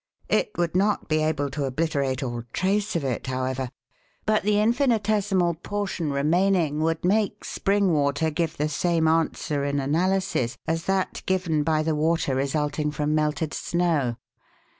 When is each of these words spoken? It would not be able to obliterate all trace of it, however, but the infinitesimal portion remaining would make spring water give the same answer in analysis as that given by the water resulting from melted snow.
It 0.29 0.49
would 0.57 0.75
not 0.75 1.07
be 1.09 1.17
able 1.21 1.51
to 1.51 1.65
obliterate 1.65 2.23
all 2.23 2.41
trace 2.53 2.95
of 2.95 3.03
it, 3.03 3.27
however, 3.27 3.69
but 4.25 4.41
the 4.41 4.59
infinitesimal 4.59 5.53
portion 5.53 6.11
remaining 6.11 6.79
would 6.79 7.05
make 7.05 7.45
spring 7.45 7.93
water 7.93 8.31
give 8.31 8.57
the 8.57 8.67
same 8.67 9.07
answer 9.07 9.63
in 9.63 9.79
analysis 9.79 10.57
as 10.65 10.85
that 10.85 11.21
given 11.27 11.61
by 11.61 11.83
the 11.83 11.93
water 11.93 12.33
resulting 12.33 12.89
from 12.89 13.13
melted 13.13 13.53
snow. 13.53 14.15